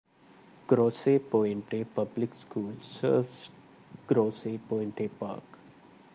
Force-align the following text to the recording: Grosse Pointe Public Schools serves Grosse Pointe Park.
Grosse 0.67 1.19
Pointe 1.19 1.85
Public 1.85 2.33
Schools 2.33 2.83
serves 2.83 3.51
Grosse 4.07 4.57
Pointe 4.57 5.07
Park. 5.09 5.43